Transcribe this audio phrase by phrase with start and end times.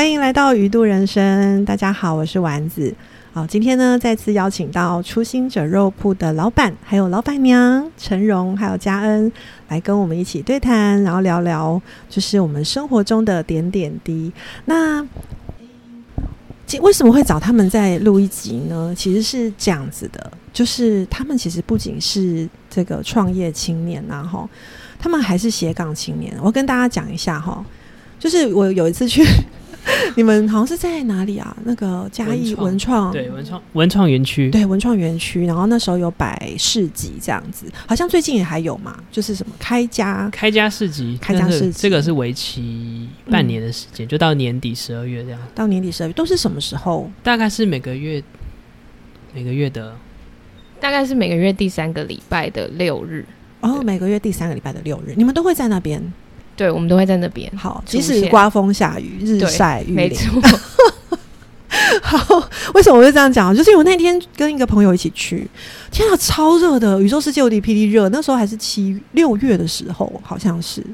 [0.00, 2.90] 欢迎来到鱼度人生，大家好，我是丸子。
[3.34, 9.30] 好，今天呢，再次邀请到初心者肉铺的老板，还有老板娘陈荣，还有嘉恩，
[9.68, 11.78] 来跟我们一起对谈，然后聊聊
[12.08, 14.32] 就是我们生活中的点点滴。
[14.64, 15.06] 那
[16.80, 18.94] 为什么会找他们在录一集呢？
[18.96, 24.48] 其实是这样子的，就是他们其实不仅是这个创业青年呐，哈，
[24.98, 26.34] 他们还是斜杠青年。
[26.40, 27.62] 我跟大家讲一下哈，
[28.18, 29.22] 就是我有一次去。
[30.16, 31.56] 你们好像是在哪里啊？
[31.64, 35.46] 那个嘉义文创，对文创文创园区，对文创园区。
[35.46, 45.40] 然后那时候有摆市集这样子，好像最近也还有嘛，就是什么开家开家市集，开家市集，这个是为期半年的时间，就到年底十二月这样。
[45.54, 47.10] 到年底十二月都是什么时候？
[47.22, 48.22] 大概是每个月
[49.32, 49.96] 每个月的，
[50.80, 53.24] 大概是每个月第三个礼拜的六日。
[53.60, 56.02] 哦，每个月第三个礼拜的六日，你们都会在那边。
[56.56, 57.50] 对，我们都会在那边。
[57.56, 60.40] 好，即使刮风下雨、日晒雨淋，没错。
[62.02, 63.54] 好，为什么我会这样讲？
[63.54, 65.48] 就是我那天跟一个朋友一起去，
[65.90, 68.08] 天啊，超热的，宇宙世界无敌霹雳热。
[68.08, 70.84] 那时候还是七六月的时候，好像是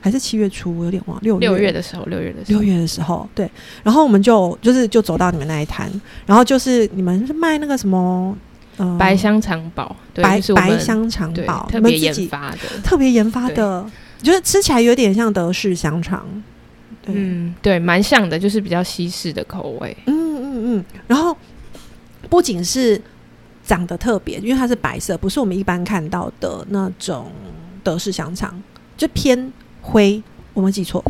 [0.00, 1.18] 还是七月初，我有点忘。
[1.22, 3.50] 六六月的时候，六月的六月的时候，对。
[3.82, 5.90] 然后我们就就是就走到你们那一摊，
[6.26, 8.36] 然后就是你们是卖那个什么
[8.76, 13.84] 呃白香肠堡，白白香肠堡，特别研发的，特别研发的。
[14.22, 16.26] 觉得吃起来有点像德式香肠，
[17.06, 19.96] 嗯，对，蛮像的，就是比较西式的口味。
[20.06, 20.84] 嗯嗯嗯。
[21.06, 21.36] 然后
[22.28, 23.00] 不仅是
[23.64, 27.30] 长得特别，因为它是白色，不是我们一般看到的那种
[27.82, 28.62] 德式香肠，
[28.96, 30.22] 就偏灰。
[30.54, 31.04] 我没记错，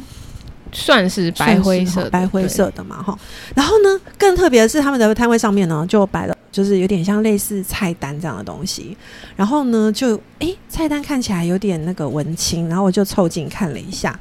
[0.73, 3.19] 算是白灰色，白灰色的嘛，哈。
[3.55, 6.35] 然后呢，更特别的是，他们的摊位上面呢，就摆了。
[6.51, 8.97] 就是有点像类似菜单这样的东西，
[9.37, 14.19] 然后呢，就哎，菜单看起来有点那个文青，然后我就凑近看了一下，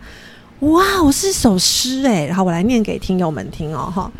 [0.59, 4.11] 哇，我是首诗哎，然后我来念给听友们听哦哈。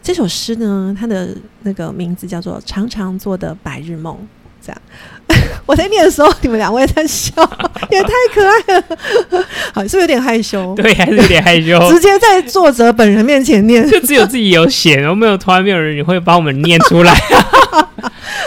[0.00, 4.14] 这首诗呢，它的那个名字叫做《常常做的白日梦》。
[4.66, 4.82] 这样，
[5.66, 7.32] 我在念的时候，你们两位在笑，
[7.90, 9.44] 也太可爱了。
[9.72, 10.74] 好，是不是有点害羞？
[10.74, 11.78] 对，还是有点害羞。
[11.92, 17.14] 直接在作者本人面前念， 就只有自己有写，然后没有突然没有人会帮我们念出来。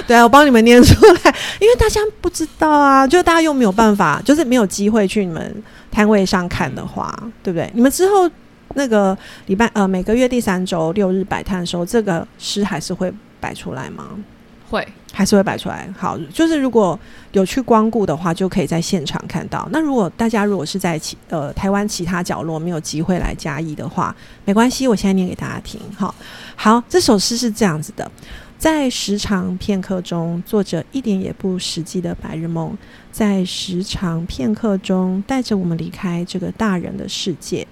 [0.07, 7.13] 对啊，我帮你们念出来，因为大家不知道啊，就大家又没有办法，就是没有机会去你们摊位上看的话，
[7.44, 7.69] 对不对？
[7.74, 8.30] 你们之后
[8.74, 9.16] 那个
[9.46, 14.06] 礼拜呃每个月第三周六日摆摊的时候，这个诗还是会摆出来吗？
[14.69, 14.88] 会。
[15.12, 15.91] 还是会摆出来。
[15.97, 16.97] 好，就是如果
[17.34, 19.68] 有去光顾的话，就可以在现场看到。
[19.72, 24.16] 那如果大家如果是在其呃台湾其他角落没有机会来嘉义的话，
[24.46, 25.81] 没关系，我现在念给大家听。
[25.97, 26.13] 好，
[26.56, 28.09] 好，这首诗是这样子的：
[28.57, 32.69] 在时长片刻中，做着一点也不实际的白日梦；
[33.12, 37.68] 在时长片刻中，带着我们离开这个大人的世界。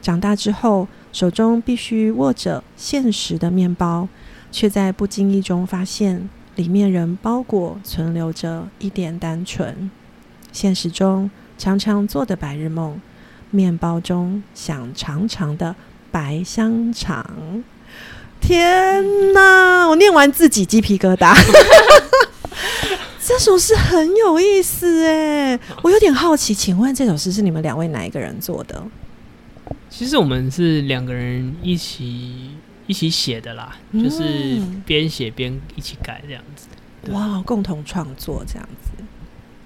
[0.00, 4.06] 长大之后，手中必须握着现实的面包，
[4.54, 6.28] 却在不经意中发现。
[6.54, 9.90] 里面仍包裹存留着一点单纯，
[10.52, 11.28] 现实中
[11.58, 13.00] 常常做的白日梦，
[13.50, 15.74] 面包中想长长的
[16.12, 17.64] 白香肠。
[18.40, 19.88] 天哪！
[19.88, 21.34] 我念完自己鸡皮疙瘩。
[23.26, 28.80] 这首诗很有意思哎，我有点好奇，请问这首诗是你们两位哪一个人做的？
[29.90, 32.50] 其实我们是两个人一起。
[32.86, 36.68] 一起写的啦，就是边写边一起改这样子。
[37.12, 38.90] 哇，共同创作这样子。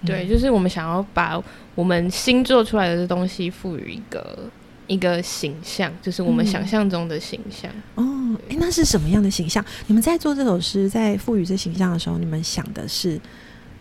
[0.07, 1.43] 对，就是我们想要把
[1.75, 4.49] 我们新做出来的这东西赋予一个
[4.87, 7.69] 一个形象，就是我们想象中的形象。
[7.97, 9.65] 哦，哎，那是什么样的形象？
[9.89, 13.21] 你们在做这首诗，在赋予这形象的时候，你们想的是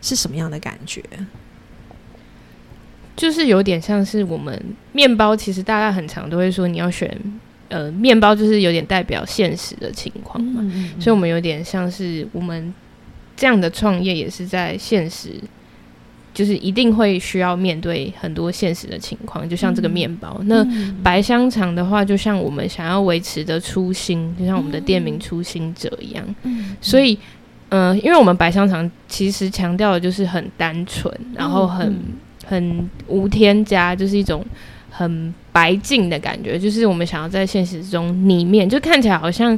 [0.02, 1.04] 是什么样的感觉？
[3.16, 4.60] 就是有点像是我们
[4.94, 7.20] 面包，其实大家很常都会说你要选。
[7.70, 10.62] 呃，面包就是有点代表现实的情况嘛，
[11.00, 12.74] 所以我们有点像是我们
[13.36, 15.32] 这样的创业也是在现实，
[16.34, 20.40] 就是一定会需要面对很多现实的情况，就像这个面包。
[20.46, 20.66] 那
[21.04, 26.24] 白香肠的话，就像我们想要维持的初心，就像我们的店名“初心者”一样。
[26.80, 27.20] 所以，
[27.70, 32.00] 嗯，因为我们白香肠其实强调的就是很单纯，然后很
[32.46, 34.46] 很无添加，就是一种。
[34.98, 39.58] 很白净的感觉，就是我们想要在现实中里面，就看起来好像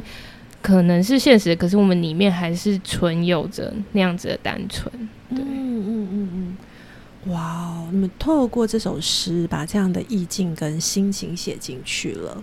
[0.60, 4.92] 可能是现实，可是我们里面还是存有着那样子的单纯。
[5.30, 12.42] 对，嗯嗯嗯嗯，哇哦，你们透过这首诗把这样的意境跟心情写进去了，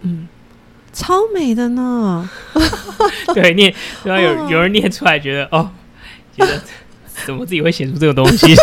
[0.00, 0.26] 嗯，
[0.92, 2.28] 超美的呢。
[3.32, 3.72] 对，念，
[4.02, 5.70] 然后有有人念出来，觉得哦，
[6.36, 6.60] 觉得。
[7.26, 8.54] 怎么自己会写出这个东西？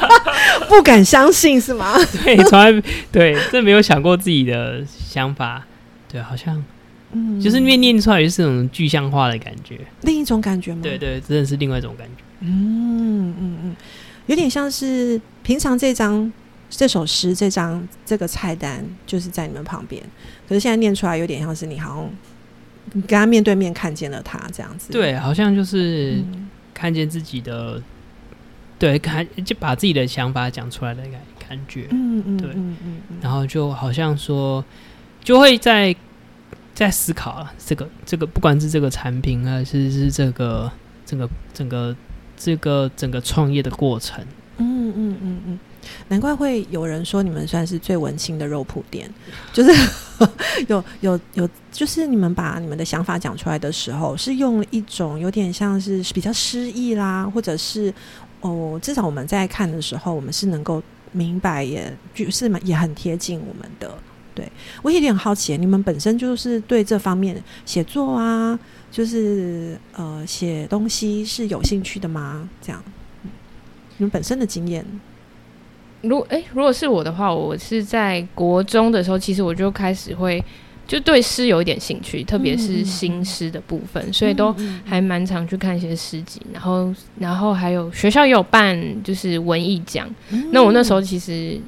[0.68, 1.96] 不敢相信是吗？
[2.24, 2.82] 对，从来
[3.12, 5.64] 对，真没有想过自己的想法
[6.10, 6.62] 对，好像，
[7.12, 10.80] 嗯，就是念念出来就是那种具象化的感觉，另一种感觉吗？
[10.82, 12.22] 对对，真的是另外一种感觉。
[12.40, 13.76] 嗯嗯嗯，
[14.26, 16.32] 有点像是平常这张
[16.70, 20.02] 这首诗这张这个菜单就是在你们旁边，
[20.48, 22.10] 可是现在念出来有点像是你好像
[22.92, 24.90] 你跟他面对面看见了他这样子。
[24.90, 26.22] 对，好像就是
[26.80, 27.82] 看见自己的，
[28.78, 31.86] 对，看就把自己的想法讲出来的感感觉。
[31.90, 34.64] 嗯嗯，对，嗯嗯，然后就好像说
[35.22, 35.94] 就会在
[36.74, 40.72] 在思考这个这个，不管是这个产品还是是这个
[41.04, 41.94] 整个整个。
[42.42, 44.24] 这个整个创业的过程，
[44.56, 45.58] 嗯嗯嗯嗯，
[46.08, 49.08] 难怪会有人说你们算是最文青的肉铺店，
[49.52, 49.72] 就是
[50.68, 57.92] 有有有，就是你们把你们的想法讲出来的时候，是用了一种有点像是比较诗意啦，或者是
[58.40, 60.82] 哦，至少我们在看的时候，我们是能够
[61.12, 63.92] 明白，也就是嘛也很贴近我们的。
[64.32, 64.50] 对
[64.82, 68.58] 我有点好奇，你们本身就是对这方面写作啊。
[68.92, 72.48] 就是呃，写东西是有兴趣的吗？
[72.60, 72.82] 这样，
[73.22, 74.84] 你们本身的经验，
[76.02, 80.42] 如哎，如果是我的话，我是在国中的时候，其实我就开始会
[80.86, 84.54] 就对诗有一点兴趣，特别是新诗的部分，所以都
[84.84, 90.08] 还蛮常去看一些诗集，然后然后还有学校也有办就是文艺奖，
[90.52, 91.60] 那我那时候其实。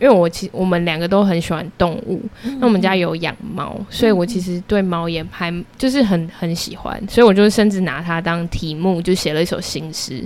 [0.00, 2.20] 因为我其我们两个都很喜欢动物，
[2.58, 10.22] 那我们家有养猫，所以我其实对猫也还就是很很喜欢，所以我就甚至拿它当题目，就写了一首新诗，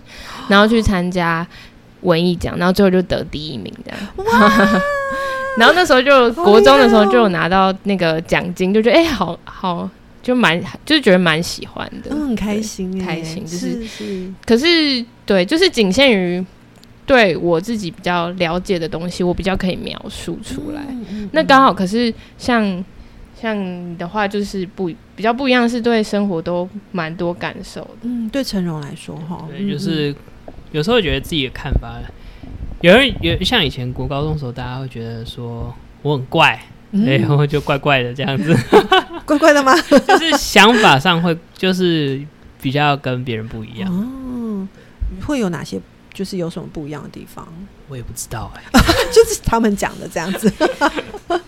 [0.49, 1.47] 然后去参加
[2.03, 4.01] 文艺奖，然后最后就得第一名这样。
[5.59, 9.89] 然后那时候就国中的时候就有拿到那个奖金，就觉得哎，好好，
[10.23, 16.45] 就蛮就是觉得蛮喜欢的，很开心，开心就是，可是对，就是仅限于。
[17.07, 20.83] 对我自己比较了解的东西，我比较可以描述出来。
[21.33, 22.85] 那刚好，可是像
[23.41, 27.89] 像你的话，就是不比较不一样，是对生活都蛮多感受的。
[28.03, 30.15] 嗯，对陈荣来说，哈，对，就是
[30.73, 31.99] 有时候觉得自己的看法，
[32.81, 36.61] 有人有像以前国高中时候，大家会觉得说我很怪，
[36.91, 38.57] 然后就怪怪的这样子，
[39.25, 39.75] 怪怪的吗？
[40.07, 42.21] 就是想法上会就是
[42.61, 43.91] 比较跟别人不一样。
[43.93, 44.67] 哦，
[45.27, 45.81] 会有哪些？
[46.15, 47.47] 就是有什么不一样的地方，
[47.87, 48.63] 我也不知道哎，
[49.15, 50.53] 就是他们讲的这样子，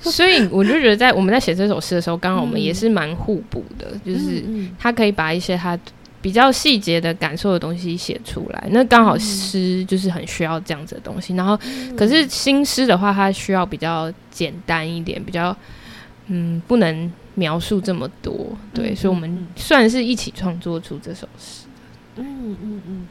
[0.00, 4.44] 所以我就觉得在我们在写这首诗的时候，刚好我们也是蛮互补的，就是
[4.78, 5.76] 他可以把一些他
[6.22, 11.58] 比较细节的感受的东西写出来，那刚好诗就是很需要这样子的东西，然后
[11.96, 15.56] 可是新诗的话，它需要比较简单一点，比较
[16.26, 21.66] 嗯不能描述这么多，对，所以我们算是一起创作出这首诗，
[22.16, 23.08] 嗯嗯嗯。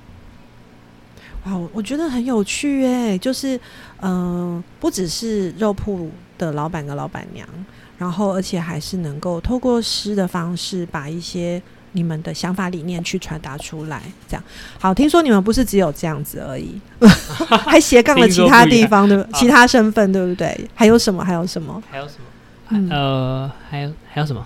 [1.45, 3.57] 哇，我觉得很有趣哎，就是
[4.01, 7.47] 嗯，不只是肉铺的老板跟老板娘，
[7.97, 11.61] 然后而且还是能够透过诗的方式，把一些
[11.93, 14.01] 你们的想法理念去传达出来。
[14.27, 14.43] 这样
[14.79, 16.79] 好，听说你们不是只有这样子而已，
[17.65, 20.69] 还斜杠了其他地方的其他身份，对不对？
[20.75, 21.23] 还有什么？
[21.23, 21.81] 还有什么？
[21.89, 22.89] 还有什么？
[22.89, 24.45] 呃，还有还有什么？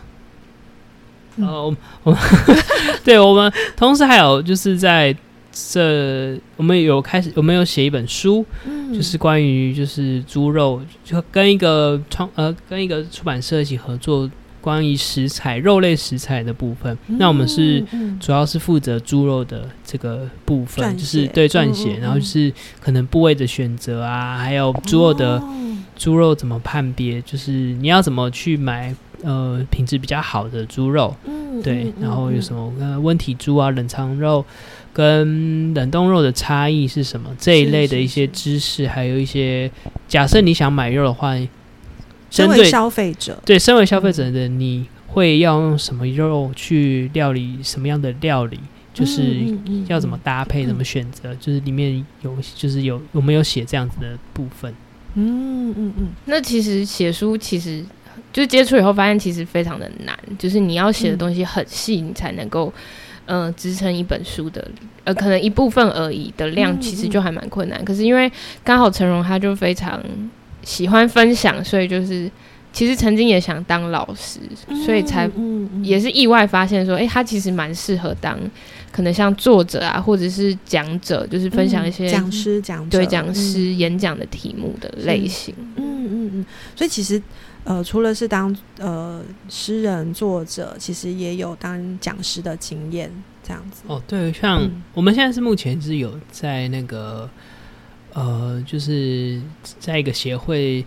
[1.38, 2.18] 呃，我我
[3.04, 5.16] 对我们同时还有就是在。
[5.56, 8.44] 这我们有开始，我们有写一本书，
[8.92, 14.28] 就是关于就是猪肉，就跟一个创呃跟一个出版社一起合作，
[14.64, 16.98] 关于食材肉类食材的部分。
[17.20, 17.84] 那我们是
[18.20, 25.44] 主要是负责猪肉的这个部分，就是对撰写，然后就是可能部位的选择啊，还有猪肉的
[25.98, 31.14] 猪肉怎么判别，就是你要怎么去买呃品质比较好的猪肉，
[31.62, 34.46] 对，然后有什么呃温体猪啊冷藏肉。
[34.96, 37.28] 跟冷冻肉的差异是什么？
[37.40, 39.68] 这一类的一些知识，还有一些
[40.08, 41.36] 假设你想买肉的话，
[42.33, 48.59] 身为消费者，对，身为消费者的你会要用什么肉去料理什么样的料理？
[48.94, 49.44] 就是
[49.87, 51.33] 要怎么搭配，怎么选择？
[51.35, 54.73] 就是里面有，就是有有没有写这样子的部分。
[55.16, 56.07] 嗯嗯嗯。
[56.25, 57.83] 那其实写书其实
[58.31, 62.73] 就接触以后发现，其实非常的难，就是你要写的东西很细，你才能够。
[63.25, 64.69] 嗯，支撑一本书的，
[65.06, 67.85] 呃，可能一部分而已的量，其实就还蛮困难。
[67.85, 68.30] 可是因为
[68.66, 69.97] 刚好陈荣他就非常
[70.64, 72.30] 喜欢分享，所以就是
[72.72, 74.40] 其实曾经也想当老师，
[74.86, 75.30] 所以才
[75.84, 78.40] 也是意外发现说，哎，他其实蛮适合当
[78.92, 85.54] 可能像作者啊，或者是讲者，就是分享一些讲师讲对讲师演讲的题目的类型。
[85.76, 87.22] 嗯嗯嗯，所以其实。
[87.66, 93.10] 呃，除了是当呃诗人作者，其实也有当讲师的经验，
[93.42, 93.84] 这样子。
[93.88, 97.30] 哦，对，像我们现在是目前是有在那个
[98.14, 99.42] 呃，就是
[99.80, 100.86] 在一个协会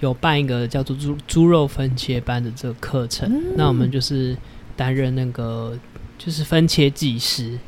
[0.00, 4.36] 有办一个叫做猪猪肉分切班的这个课程，那我们就是
[4.76, 5.76] 担任那个
[6.18, 7.58] 就是分切技师，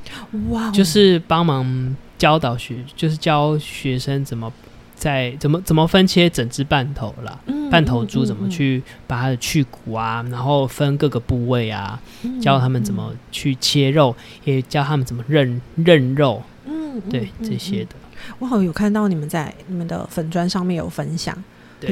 [0.50, 4.52] 哇，就是帮忙教导学，就是教学生怎么
[4.94, 7.40] 在怎么怎么分切整只半头啦，
[7.70, 11.98] 半头猪怎么去把它的去骨啊，然后分各个部位啊，
[12.40, 14.14] 教他们怎么去切肉，
[14.44, 17.96] 也教他们怎么认认肉，嗯，对这些的。
[18.38, 21.36] 我好像有看到你们在你们的粉砖上面有分享。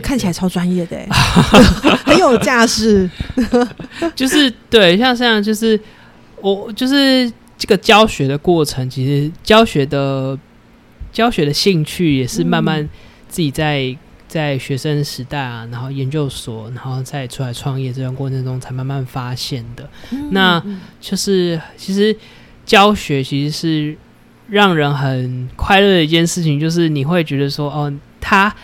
[0.02, 0.98] 看起来超专业的，
[2.04, 3.08] 很有架势。
[4.14, 5.80] 就是对，像这样，就是
[6.42, 10.38] 我就是这个教学的过程，其实教学的
[11.10, 12.86] 教学的兴趣也是慢慢
[13.30, 13.96] 自己在
[14.28, 19.88] 在学生时代啊，然后研究所，然后再出来创业这段过程中才慢慢发现的。
[20.32, 20.62] 那
[21.00, 22.14] 就是其实
[22.66, 23.96] 教学其实是
[24.48, 28.54] 让人很快乐的一件事情，就是你会觉得说，哦，他。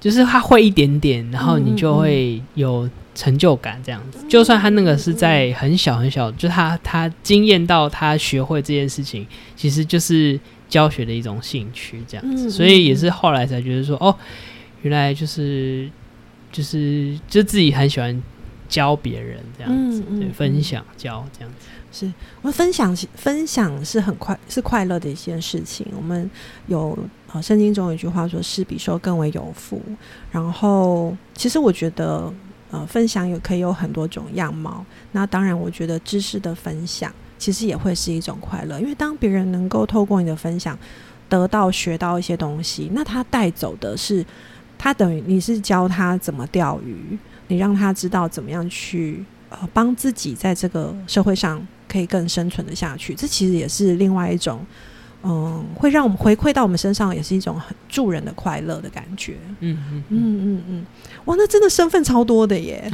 [0.00, 4.18] 就是他会一点点，然后你就会有成就感，这样子。
[4.28, 9.24] 就算他那个是在很小很小，就他他惊艳到他学会这件事情，
[9.54, 10.36] 其实就是
[10.68, 12.50] 教学的一种兴趣，这样子。
[12.50, 14.12] 所以也是后来才觉得说，哦，
[14.82, 15.88] 原来就是
[16.50, 18.20] 就是就自己很喜欢
[18.68, 21.68] 教别人这样子，对，分享教这样子。
[21.92, 22.06] 是
[22.40, 25.86] 我们分享分享是很快是快乐的一件事情。
[25.96, 26.28] 我们
[26.66, 26.98] 有
[27.40, 29.80] 圣经中有一句话说：“施比受更为有福。”
[30.30, 32.32] 然后其实我觉得
[32.70, 34.84] 呃分享也可以有很多种样貌。
[35.12, 40.78] 那当然，我觉得知识的分享其实也会是一种快乐，因为当别人能够透过你的分享
[41.28, 44.24] 得到学到一些东西，那他带走的是
[44.78, 47.18] 他等于你是教他怎么钓鱼，
[47.48, 51.66] 你让他知道怎么样去呃帮自己在这个社会上。
[51.92, 54.64] 可以更生存的下去，这其实也是另外一种，
[55.22, 59.36] 嗯，会让我们回馈到我们身上，也是一种很助人的快乐的感觉。
[59.60, 60.86] 嗯嗯嗯嗯嗯，
[61.26, 62.90] 哇，那真的身份超多的耶！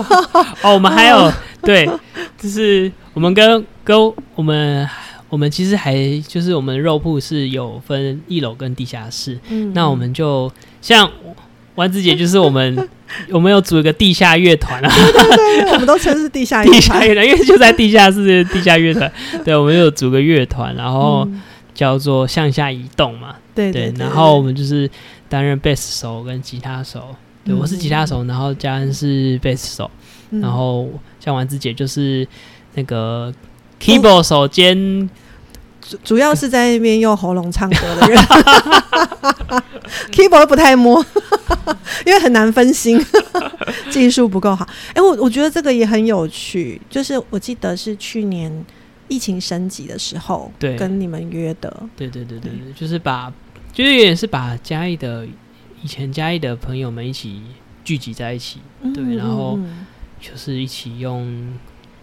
[0.62, 1.32] 哦，我们还有
[1.62, 1.88] 对，
[2.36, 3.96] 就是我们跟跟
[4.34, 4.86] 我们
[5.30, 5.94] 我们其实还
[6.28, 11.10] 就是我们肉铺是有分一楼跟地下室，嗯，那我们就像。
[11.76, 12.88] 丸子姐就是我们，
[13.30, 19.10] 我们有组一个地下乐团啊，对对对，我们都称是地下地下乐团，因为就在地下室地下乐团。
[19.44, 21.28] 对，我们有组个乐团，然后
[21.74, 23.36] 叫做向下移动嘛。
[23.54, 24.88] 对对，然后我们就是
[25.28, 27.14] 担任贝斯手跟吉他手。
[27.44, 29.90] 对，我是吉他手，然后佳恩是贝斯手，
[30.30, 30.88] 然后
[31.20, 32.26] 像丸子姐就是
[32.74, 33.32] 那个
[33.80, 35.10] keyboard 手兼。
[35.86, 38.18] 主主要是在那边用喉咙唱歌的人，
[40.10, 41.04] keyboard 不太摸，
[42.06, 42.98] 因为很难分心，
[43.90, 44.66] 技术不够好。
[44.94, 48.50] 哎，我我觉得这个也很有趣，就是我记得是去年
[49.08, 53.30] 疫情升级的时候，对，跟你们约的，对对对对对，就是把，
[53.72, 55.26] 就是有点是把嘉义的
[55.82, 57.42] 以前嘉义的朋友们一起
[57.84, 58.60] 聚集在一起，
[58.94, 59.58] 对，然后
[60.18, 61.52] 就是一起用。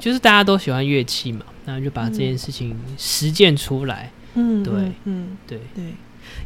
[0.01, 4.11] 就是大家都喜欢乐器嘛，然后就把这件事情实践出来。
[4.33, 4.73] 嗯，对，
[5.05, 5.83] 嗯，对，对，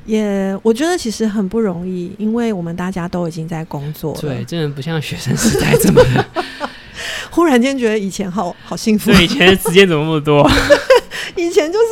[0.06, 6.02] 也我觉得其实很不容易，因为我们大家都已经在工作了，对，真的不像学生时代这么。
[7.32, 10.50] 忽然间觉得以前好好幸福，对，以前的时间怎么那么多？
[11.36, 11.86] 以前就是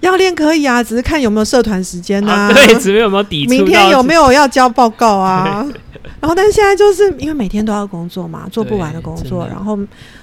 [0.00, 5.66] 要练可以啊，只是看有没有社团时间呐，对，只是有没有抵触，明天有没有要交报告啊？
[6.20, 9.46] 然后，但是现在就是因为每天都要工作嘛，做不完的工作。
[9.48, 9.78] 然后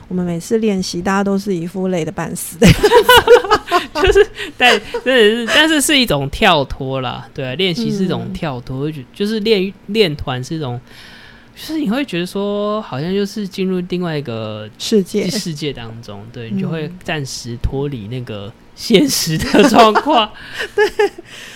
[0.09, 2.67] 我们每次练习，大家都是一副累的半死的，
[4.01, 7.25] 就是但，真的是，但是是一种跳脱啦。
[7.33, 10.81] 对，练习是一种跳脱，就就是练练团是一种，
[11.55, 20.29] 就是你会觉得说，好像就是进入另外一个世界世界当中，对你就会暂时脱离那个现实的状况。
[20.75, 20.85] 对，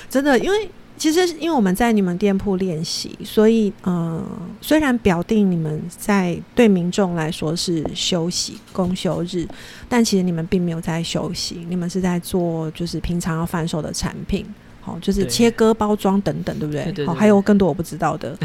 [0.09, 0.69] 真的，因为。
[1.03, 4.23] 其实，因为我们在你们店铺练习，所以，呃，
[4.61, 9.45] 虽然表定你们在对民众来说是休息公休日，
[9.89, 14.45] 但其实你们并没有在休息，你们是在做就是平常要贩售的产品，
[14.79, 17.05] 好，就是切割、包装等等，对不对？
[17.05, 18.37] 好，还有更多我不知道的。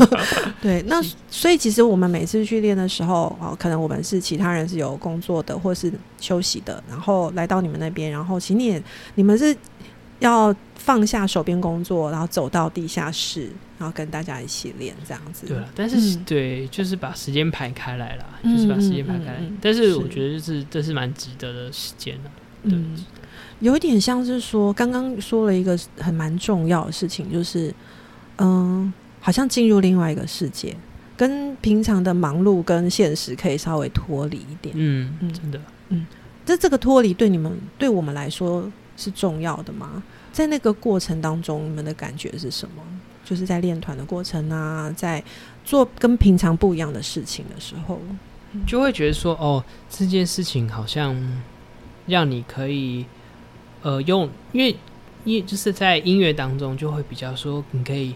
[0.62, 8.82] 对，那所以其实我们每次去练的时候，哦，可能我们是其他人是有工作的，或是休息的，然后来到你们那边，然后请你
[9.14, 9.54] 你们是
[10.20, 10.54] 要。
[10.78, 15.46] 放下手边工作，然后走到地下室，然后跟大家一起练这样子。
[15.46, 19.42] 对，但是对，就是把时间排开来了，就是把时间排开来。
[19.60, 22.30] 但是我觉得就是这是蛮值得的时间了。
[22.62, 22.96] 嗯，
[23.60, 27.74] 有一点像是说，刚刚说了一个很蛮重要的事情，就是
[28.38, 30.74] 嗯，好像进入另外一个世界，
[31.18, 34.74] 跟平常的忙碌跟现实可以稍微脱离一点。
[34.78, 35.60] 嗯嗯，真的。
[35.90, 36.06] 嗯，
[36.46, 40.02] 这这个脱离对你们对我们来说是重要的吗？
[40.32, 42.82] 在那个过程当中，你们的感觉是什么？
[43.24, 45.22] 就是在练团的过程啊，在
[45.64, 48.00] 做跟平常不一样的事情的时候，
[48.66, 51.14] 就会觉得说，哦，这件事情好像
[52.06, 53.04] 让你可以，
[53.82, 54.74] 呃，用，因为
[55.24, 58.14] 因为就是在音乐当中，就会比较说，你可以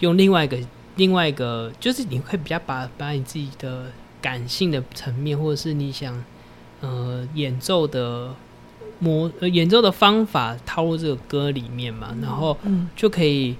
[0.00, 0.58] 用另外一个
[0.96, 3.86] 另外一个，就是你会比较把把你自己的
[4.20, 6.24] 感性的层面，或者是你想
[6.80, 8.34] 呃演奏的
[8.98, 12.56] 模呃演奏的方法套入这个歌里面嘛，然后
[12.96, 13.56] 就可以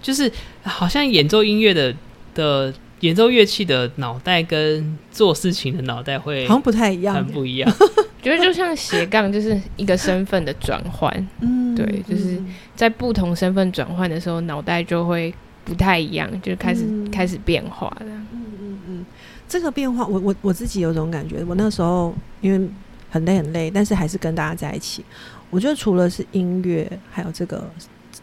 [0.00, 0.30] 就是
[0.62, 1.94] 好像演奏音乐的
[2.34, 2.72] 的。
[3.00, 7.70] 演奏乐器的脑袋跟做事情的脑袋会好像不太一样，很不一样。
[8.22, 11.28] 觉得就像斜杠，就是一个身份的转换。
[11.40, 12.40] 嗯，对，就是
[12.74, 15.34] 在不同身份转换的时候，脑袋就会
[15.66, 18.06] 不太一样，就开始开始变化了。
[18.06, 19.06] 嗯嗯嗯，
[19.46, 22.68] 这个变化，我我我自己有种感觉，我那时候因为
[23.14, 25.04] 很累很累，但是还是跟大家在一起。
[25.50, 27.70] 我觉得除了是音乐，还有这个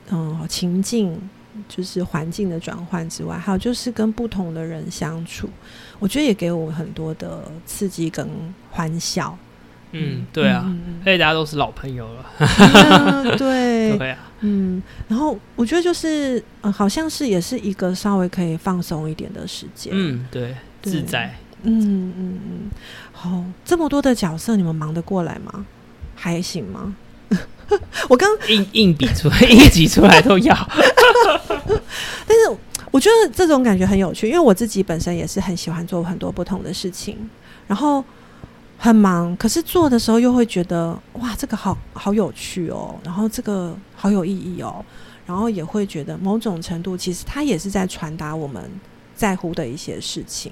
[0.10, 1.18] 嗯情境。
[1.68, 5.50] 就是环境的转换之外，还有就是跟不同的人相处，
[6.00, 8.26] 我觉得也给我很多的刺激跟
[8.72, 9.38] 欢笑。
[9.92, 13.38] 嗯，对啊，而且大家都是老朋友了。
[13.38, 14.82] 对， 对啊，嗯。
[15.10, 19.92] 然后我觉得就是，呃，好像是也是一个稍微可以放松一点的时间。
[19.94, 21.36] 嗯，对，自在。
[21.64, 22.72] 嗯嗯嗯。
[23.22, 25.64] 好，这么多的角色，你们忙得过来吗？
[26.16, 26.96] 还行吗？
[28.10, 30.56] 我刚硬硬比出来， 硬挤出来都要。
[32.26, 32.58] 但是
[32.90, 37.16] 我觉得这种感觉很有趣，因为我自己本身也是很喜欢做很多不同的事情，
[37.68, 38.04] 然后
[38.80, 44.84] 很忙，可是做的时候又会觉得哇，这个好好有趣哦，然后这个好有意义哦，
[45.28, 48.68] 然后也会觉得某种程度其实它也是在传达我们
[49.16, 50.52] 在乎的一些事情。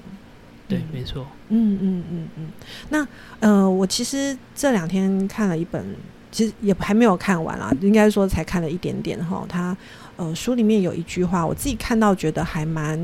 [0.70, 1.26] 对，没错。
[1.48, 2.46] 嗯嗯嗯嗯。
[2.88, 3.06] 那
[3.40, 5.84] 呃，我其实这两天看了一本。
[6.32, 9.44] 其实也还没有看完啦，应该说才看了一点点哈。
[9.48, 9.76] 他
[10.14, 12.96] 呃书里面有一句话，我自己看到觉得还蛮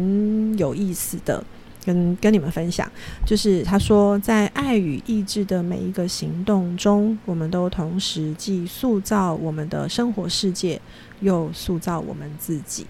[0.57, 1.43] 有意思的，
[1.85, 2.89] 跟跟你们分享。
[3.27, 10.81] 就是他说，在爱与意志的每一个行动中，我们都同时既塑造我们的生活世界，
[11.19, 12.87] 又塑造我们自己。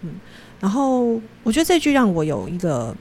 [0.00, 0.12] 嗯，
[0.60, 2.96] 然后我觉得这句让我有一个。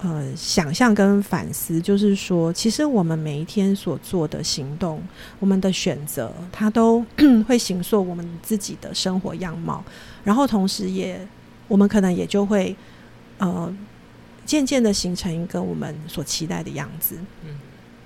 [0.00, 5.02] 呃，想象跟反思，就是说，其实我们每一天所做的行动，
[5.40, 7.04] 我们的选择，它都
[7.48, 9.82] 会形塑我们自己的生活样貌。
[10.22, 11.20] 然后，同时也，
[11.66, 12.76] 我们可能也就会，
[13.38, 13.74] 呃，
[14.46, 17.16] 渐渐的形成一个我们所期待的样子。
[17.44, 17.58] 嗯。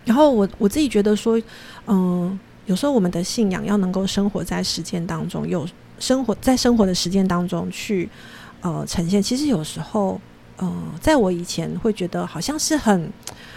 [0.06, 1.38] 然后，我我自己觉得说，
[1.86, 8.08] 嗯，有时候我们的信仰要能够生活在实践当中，有生活在生活的实践当中去，
[8.62, 9.22] 呃，呈现。
[9.22, 10.18] 其实有时候。
[10.64, 13.12] 嗯，在我以前会觉得好像是很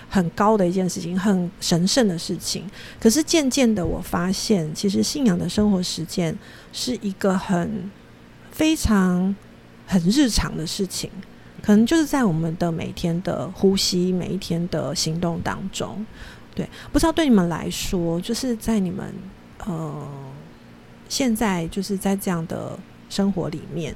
[0.09, 2.67] 很高的一件事情，很神圣的事情。
[2.99, 6.35] 可是渐渐的，我发现其实信仰的生活实践
[6.73, 7.91] 是一个很
[8.51, 9.35] 非常
[9.85, 11.11] 很日常的事情，
[11.61, 16.03] 可能就是在我们的每天的呼吸、每一天的行动当中。
[16.55, 19.13] 对，不知道对你们来说，就是在你们
[19.67, 20.07] 呃
[21.07, 23.95] 现在就是在这样的生活里面。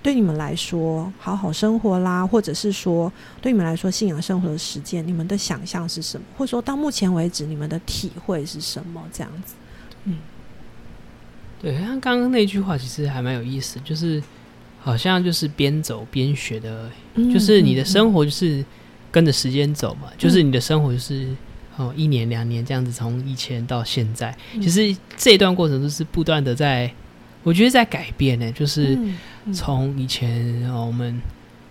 [0.00, 6.24] 对你们来说，好好生活啦，或者是说，对你们来说，信仰生活的实践，你们的想象是什么？
[6.36, 9.02] 或者说到目前为止，你们的体会是什么？
[9.12, 9.54] 这样子，
[10.04, 10.18] 嗯，
[11.60, 14.22] 对，像刚刚那句话，其实还蛮有意思，就是
[14.80, 18.64] 好像就是边走边学的，就是你的生活就是
[19.10, 21.28] 跟着时间走嘛，就是你的生活就是
[21.76, 26.90] 哦一年两年这样子，从以前到现在，其实这一段过程都是不断的在。
[27.42, 28.98] 我觉得在改变呢，就是
[29.52, 31.20] 从以前我们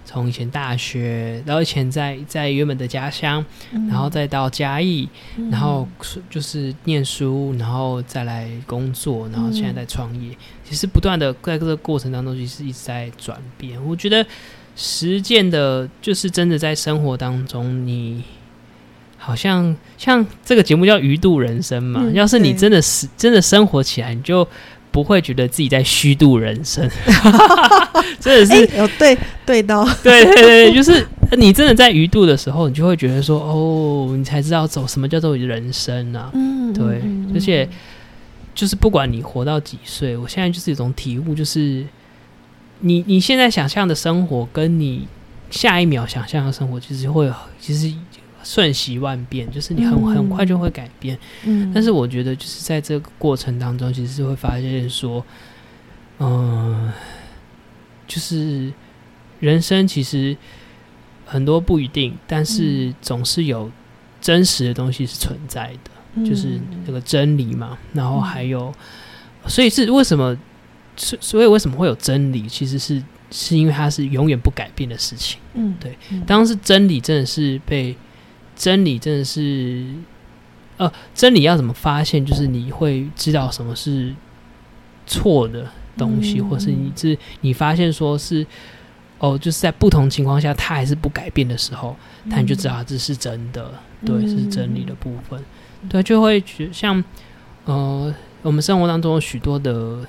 [0.05, 3.43] 从以前大学，然后以前在在原本的家乡，
[3.89, 5.07] 然后再到嘉义，
[5.51, 5.87] 然后
[6.29, 10.35] 就是念书，然后再来工作，然后现在在创业。
[10.63, 13.77] 其实不断的在这个过程当中，其实一直在转变。
[13.85, 14.25] 我觉得
[14.77, 18.23] 实践的，就是真的在生活当中，你
[19.17, 22.09] 好像像这个节目叫《鱼度人生》嘛。
[22.13, 24.47] 要是你真的是真的生活起来，你就。
[24.97, 26.89] 不会觉得自己在虚度人生，
[28.19, 31.07] 真的是有对对到，对对 对，就是
[31.37, 36.31] 你真的在余度的时候，你就会觉得说，哦，你才知道走什么叫做人生啊。
[36.33, 36.99] 嗯，对，
[37.31, 37.69] 而且
[38.55, 41.85] 就是不管你活到几岁，我现在就是一种体悟，就是
[42.79, 45.07] 你你现在想象的生活，跟你
[45.51, 47.93] 下一秒想象的生活，其实会其实。
[48.47, 51.19] 瞬息万变，就是你很很快就会改变。
[51.43, 55.21] 嗯，但是我觉得就是在这个过程当中，其实是会发现说，
[56.19, 56.89] 嗯，
[58.07, 58.71] 就是
[59.41, 60.37] 人生其实
[61.25, 63.69] 很多不一定，但是总是有
[64.21, 67.77] 真实的东西是存在的，就是那个真理嘛。
[67.91, 68.73] 然后还有，
[69.45, 70.37] 所以是为什么？
[70.95, 72.47] 所所以为什么会有真理？
[72.47, 75.37] 其实是是因为它是永远不改变的事情。
[75.53, 75.95] 嗯，对。
[76.25, 77.95] 当是真理真的是被
[78.57, 79.85] 真理真的是
[80.77, 82.25] 呃，真理要怎么发现？
[82.25, 84.13] 就是你会知道什么是
[85.05, 85.65] 错的
[85.95, 88.45] 东西，或是你是你发现说是
[89.19, 93.71] 哦，就是在不同情况下它还是不改变的时候，那你就知道这是真的，
[94.05, 95.41] 对，是真理的部分。
[95.87, 97.03] 对，就会觉像
[97.65, 99.99] 呃，我们生活当中有许多的。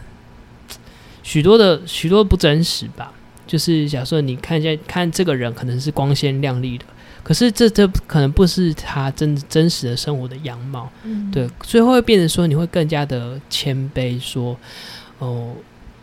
[1.21, 3.13] 许多的许多不真实吧，
[3.47, 6.87] 就是假设你看见看这个人可能是光鲜亮丽的，
[7.29, 10.89] 可是这这可能不是他真真实的生活的样貌，
[11.31, 14.57] 对，最后会变成说你会更加的谦卑，说
[15.19, 15.53] 哦，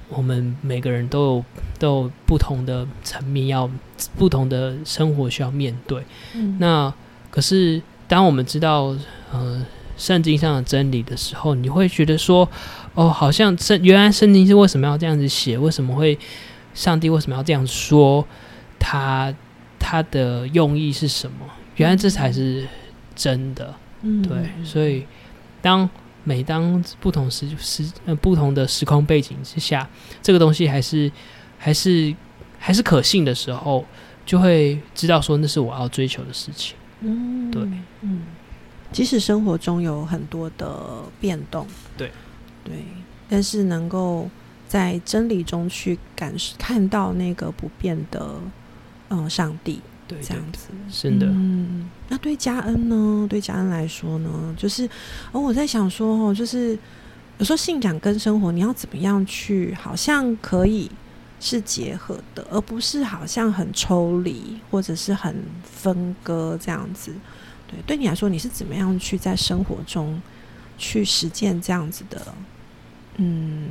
[0.09, 1.45] 我们每个人都有
[1.79, 3.67] 都有不同的层面，要
[4.15, 6.03] 不同的生活需要面对。
[6.59, 6.93] 那
[7.31, 8.95] 可是当我们知道
[9.31, 9.65] 呃
[9.97, 12.47] 圣经上的真理的时候，你会觉得说。
[12.93, 15.57] 哦，好像圣原来圣经是为什么要这样子写？
[15.57, 16.17] 为什么会
[16.73, 18.25] 上帝为什么要这样说？
[18.79, 19.35] 他
[19.85, 21.45] 他的用意是什么？
[21.75, 22.67] 原来这才是
[23.15, 23.71] 真的。
[24.23, 25.05] 对，所以
[25.61, 25.87] 当
[26.23, 29.87] 每当不同时时呃不同的时空背景之下，
[30.23, 31.11] 这个东西还是
[31.59, 32.11] 还是
[32.57, 33.85] 还是可信的时候，
[34.25, 36.75] 就会知道说那是我要追求的事情。
[37.01, 37.61] 嗯，对，
[38.01, 38.23] 嗯，
[38.91, 42.09] 即使生活中有很多的变动，对。
[42.63, 42.83] 对，
[43.29, 44.27] 但是能够
[44.67, 48.27] 在真理中去感看到那个不变的，
[49.09, 51.27] 嗯，上帝，对，这样子，是的。
[51.27, 53.27] 嗯，那对嘉恩呢？
[53.29, 54.53] 对嘉恩来说呢？
[54.57, 54.89] 就是，
[55.31, 56.77] 哦，我在想说，哦，就是
[57.37, 60.89] 有时候信仰跟生活，你要怎么样去，好像可以
[61.39, 67.13] 是结合的，而不是好像很抽离，或者是很分割这样子。
[67.67, 70.21] 对，对你来说，你是怎么样去在生活中
[70.77, 72.33] 去实践这样子的？
[73.17, 73.69] 嗯，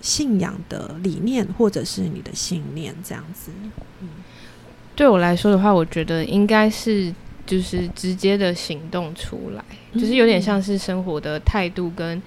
[0.00, 3.50] 信仰的理念或者是你的信念这样子，
[4.00, 4.08] 嗯，
[4.94, 7.12] 对我来说的话，我觉得应该是
[7.44, 12.22] 就是直接的行动出来，就是有点像是生活的态度跟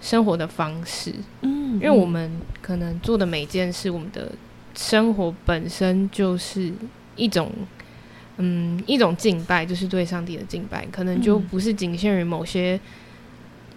[0.00, 4.32] 生活的方式，嗯，因为我们可能做的每件事，我们的
[4.74, 6.72] 生活本身就是
[7.14, 7.52] 一种，
[8.38, 12.80] 嗯，一种敬拜，就是对上帝的敬拜，可能就不是仅限于某些。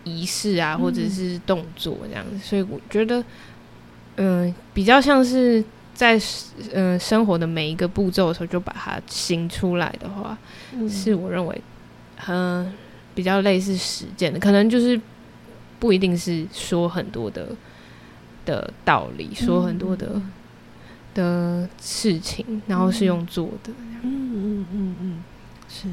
[0.07, 3.23] 仪式啊，或者是动作这样子，所以我觉得，
[4.15, 6.19] 嗯，比较像是在
[6.73, 10.37] 嗯生活的每一个步骤的时候就把它行出来的话，
[10.89, 11.61] 是我认为，
[12.27, 12.73] 嗯，
[13.13, 14.99] 比较类似实践的，可能就是
[15.79, 17.49] 不一定是说很多的
[18.45, 20.21] 的道理，说很多的
[21.13, 23.71] 的事情，然后是用做的。
[24.03, 25.23] 嗯嗯嗯嗯，
[25.67, 25.87] 是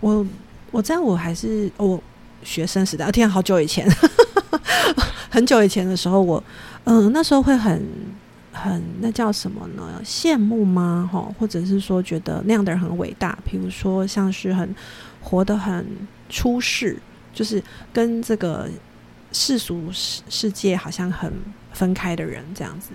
[0.00, 0.26] 我
[0.70, 2.02] 我在我还是我。
[2.44, 3.88] 学生时代，天，好久以前，
[5.30, 6.42] 很久以前的时候，我，
[6.84, 7.82] 嗯，那时候会很
[8.52, 10.00] 很那叫什么呢？
[10.04, 11.08] 羡慕吗？
[11.10, 13.36] 哈，或者是说觉得那样的人很伟大？
[13.44, 14.74] 比如说像是很
[15.20, 15.86] 活得很
[16.28, 16.96] 出世，
[17.32, 18.68] 就是跟这个
[19.32, 21.32] 世俗世世界好像很
[21.72, 22.90] 分开的人这样子。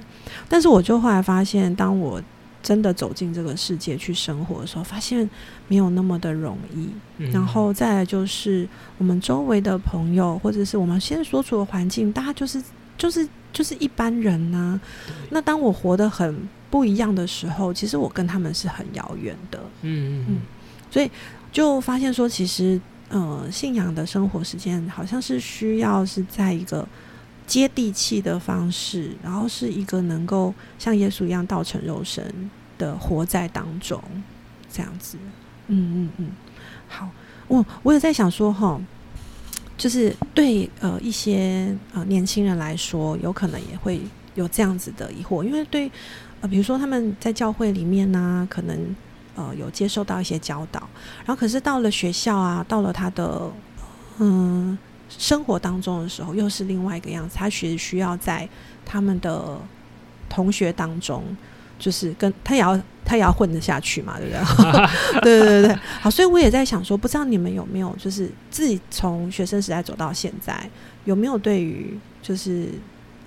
[0.48, 2.22] 但是我就后来发现，当我
[2.62, 5.28] 真的走进这个世界去生活的时候，发现
[5.68, 6.90] 没有那么的容易。
[7.32, 8.68] 然后再来就是
[8.98, 12.62] 我们周围的朋友，或者是我们现在所处的环境，大家就是
[12.98, 14.80] 就是就是一般人呐。
[15.30, 16.38] 那当我活得很
[16.70, 19.60] 不一样的时候，其实我跟他们是很遥远的。
[19.82, 20.38] 嗯嗯嗯。
[20.92, 21.10] 所以
[21.52, 26.88] 就发现说，其实呃，信仰的生活时间好像是需要是在一个。
[27.50, 32.24] 接地气的方式，然后是一个能够像耶稣一样道成肉身
[32.78, 34.00] 的活在当中，
[34.72, 35.18] 这样子。
[35.66, 36.30] 嗯嗯嗯，
[36.88, 37.10] 好，
[37.48, 38.80] 我我也在想说哈，
[39.76, 44.00] 就是对呃一些呃年轻人来说，有可能也会
[44.36, 45.92] 有这样子的疑惑，因为对
[46.42, 48.96] 呃比如说他们在教会里面呢，可能
[49.36, 50.88] 呃有接受到一些教导，
[51.26, 53.52] 然后可是到了学校啊，到了他的
[54.20, 54.78] 嗯。
[55.10, 57.36] 生活当中的时候，又是另外一个样子。
[57.36, 58.48] 他其实需要在
[58.86, 59.58] 他们的
[60.30, 61.24] 同学当中，
[61.78, 65.22] 就是跟他也要他也要混得下去嘛，对不对？
[65.22, 65.76] 对对对对。
[66.00, 70.70] 好，所以我也在想说，不知道你们有没有，就是自己从学生时代走到现在，
[71.06, 72.70] 有没有对于就是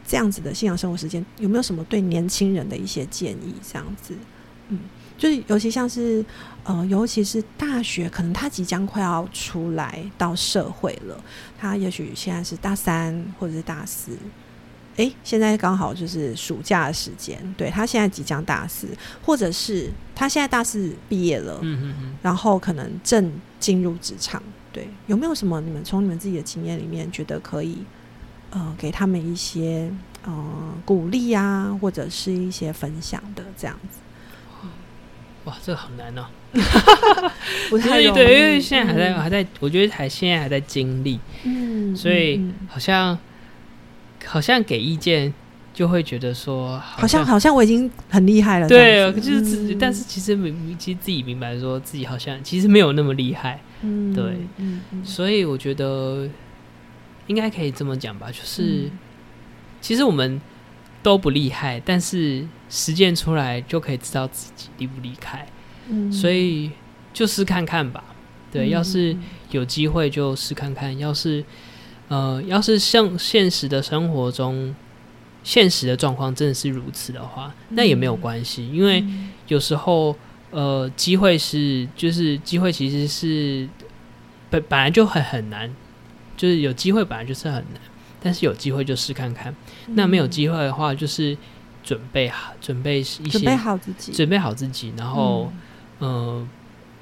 [0.06, 3.54] 这样子的信仰生活时间，有没有什么对年轻人的一些建议？
[3.66, 4.14] 这样子，
[4.68, 4.78] 嗯。
[5.22, 6.24] 就是尤其像是，
[6.64, 11.16] 呃，尤其是大学，可能他即将快要出来到社会了，
[11.56, 14.18] 他也许现在是大三或者是大四，
[14.96, 18.88] 诶，现在刚好就是暑假的时间，对他现在即将大四，
[19.24, 23.30] 或者是他现在大四毕业了，嗯嗯嗯，然后可能正
[23.60, 27.78] 进入职场，对，有没有什么你们从你们自己的经验里面觉得可以
[28.50, 29.88] 呃给他们一些
[30.24, 34.00] 呃鼓励啊，或者是一些分享的这样子。
[35.44, 36.26] 哇，这个好难哦。
[37.70, 43.18] 不太对对，因为现在还在还在，我觉得还现在还在经历，嗯，所以好像
[44.26, 45.32] 好像给意见
[45.72, 54.36] 就会觉得说，好像好像我已经很厉害了，对，就是自己，但是其实明其实自己明白说自己好像其实没有那么厉害，嗯，对，
[55.02, 56.28] 所以我觉得
[57.28, 58.90] 应该可以这么讲吧，就是
[59.80, 60.38] 其实我们
[61.02, 65.46] 都不厉害，但是实践出来就可以知道自己厉不厉害。
[66.12, 66.70] 所以
[67.12, 68.02] 就试看看吧，
[68.50, 69.14] 对，要是
[69.50, 70.96] 有机会就试看看。
[70.96, 71.44] 要是
[72.08, 74.74] 呃，要是像现实的生活中，
[75.42, 79.04] 现实的状况真的是如此的话，那也没有关系，因为
[79.48, 80.16] 有时候
[80.50, 83.68] 呃，机会是就是机会其实是
[84.48, 85.74] 本本来就很很难，
[86.36, 87.80] 就是有机会本来就是很难，
[88.22, 89.54] 但是有机会就试看看。
[89.88, 91.36] 那没有机会的话，就是
[91.82, 95.52] 准备好准备一些准备好自己，准备好自己，然后。
[95.98, 96.44] 呃，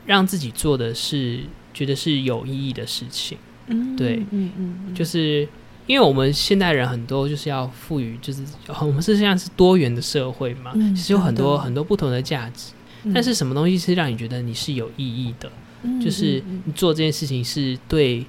[0.04, 1.40] 让自己做的是
[1.72, 3.38] 觉得是有意义的事情，
[3.68, 5.48] 嗯，对，嗯嗯，就是
[5.86, 8.44] 因为我们现代人很多就是要赋予，就是
[8.82, 12.72] 我们是像是多元的社会嘛，其实有很多很多不同的价值，
[13.14, 15.50] 但是什么东西是让你觉得你是有意义的？
[15.98, 18.22] 就是你做这件事情是对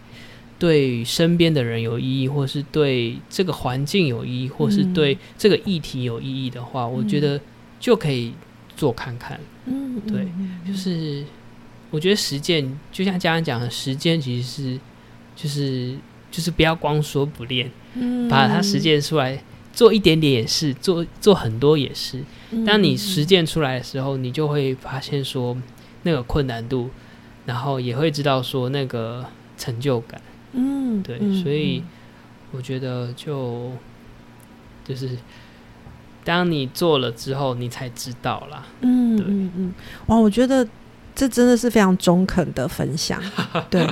[0.61, 7.41] 对身边的人有意义，或是对这个环境有意义，或是对这个议题有意义的话，我觉得
[7.79, 8.31] 就可以。
[8.73, 10.25] 做看看，嗯，对，
[10.65, 11.23] 就是
[11.91, 14.79] 我觉得实践就像家人讲的，时间其实是
[15.35, 15.95] 就是
[16.31, 22.23] 就是不要光说不练，嗯，把它实践出来，做一点点也是，做做很多也是。
[22.65, 25.55] 当你实践出来的时候，你就会发现说
[26.01, 26.89] 那个困难度，
[27.45, 29.23] 然后也会知道说那个
[29.59, 30.19] 成就感，
[30.53, 31.83] 嗯，对，所以
[32.51, 33.71] 我觉得就
[34.85, 35.09] 就是。
[36.23, 38.63] 当你做了之后，你才知道啦。
[38.81, 39.73] 嗯，对，嗯嗯，
[40.05, 40.63] 哇，我觉得
[41.15, 43.19] 这真的是非常中肯的分享。
[43.71, 43.87] 对，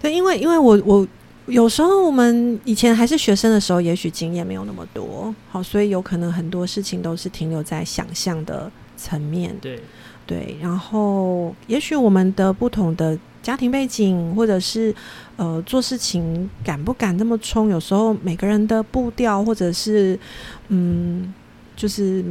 [0.00, 1.06] 对，因为因为我我
[1.44, 9.54] 有时候我们以前还是学生的时候，也许经验没有那么多，好，所以有可能很多事情都是停留在想象的层面。
[9.60, 9.78] 对，
[10.32, 14.94] 对，然后也许我们的不同的家庭背景，或者是
[15.36, 20.18] 呃做事情敢不敢那么冲，有时候每个人的步调，或者是
[20.68, 21.32] 嗯。
[21.74, 22.22] 就是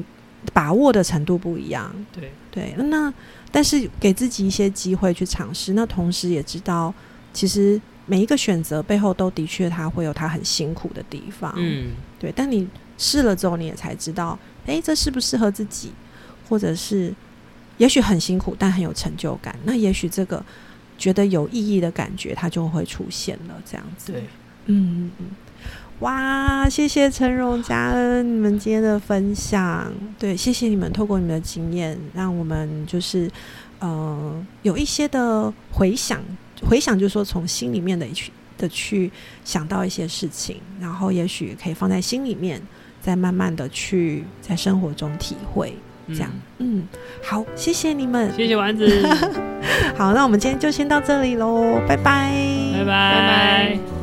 [0.54, 2.76] 把握的程度不一样，对对。
[2.78, 3.12] 那
[3.52, 6.94] 但是给自己一些机会去尝试，那同时也知道，
[7.34, 12.32] 其实每一个选择背后都的确他会有他很辛苦的地方，嗯，对。
[12.36, 12.68] 但你
[13.00, 14.38] 试了之后，你也才知道，
[14.68, 15.92] 哎，这适不适合自己，
[16.48, 17.12] 或者是
[17.78, 19.56] 也许很辛苦，但很有成就感。
[19.64, 20.44] 那也许这个
[20.98, 24.12] 觉得有意义的感觉，它就会出现了，这样子。
[24.12, 24.22] 对，
[24.66, 25.26] 嗯嗯嗯。
[26.00, 33.30] 哇，谢谢陈荣嘉恩你们今天的分享，对，谢谢你们透过你们的经验，让我们就是
[33.78, 36.20] 呃有一些的回想，
[36.68, 39.12] 回想就是说从心里面的去的去
[39.46, 42.60] 想到一些事情，然后也许可以放在心里面，
[43.00, 45.76] 再慢慢的去在生活中体会，
[46.13, 46.84] 这样，嗯，
[47.24, 48.88] 好，谢谢你们，谢谢丸子，
[49.97, 52.32] 好，那我们今天就先到这里喽，拜拜，
[52.74, 54.01] 拜拜，拜拜。